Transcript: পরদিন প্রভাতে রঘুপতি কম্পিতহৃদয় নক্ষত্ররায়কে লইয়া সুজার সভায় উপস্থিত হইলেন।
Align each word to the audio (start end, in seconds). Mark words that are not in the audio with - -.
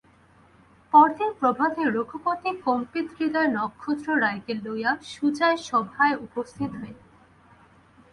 পরদিন 0.93 1.29
প্রভাতে 1.39 1.81
রঘুপতি 1.87 2.49
কম্পিতহৃদয় 2.65 3.49
নক্ষত্ররায়কে 3.49 4.53
লইয়া 4.55 4.91
সুজার 5.11 5.55
সভায় 5.69 6.15
উপস্থিত 6.17 6.71
হইলেন। 6.75 7.07